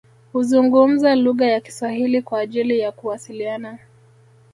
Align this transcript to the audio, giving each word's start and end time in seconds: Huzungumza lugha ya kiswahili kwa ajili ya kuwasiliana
Huzungumza 0.33 1.15
lugha 1.15 1.45
ya 1.47 1.59
kiswahili 1.61 2.21
kwa 2.21 2.39
ajili 2.39 2.79
ya 2.79 2.91
kuwasiliana 2.91 3.79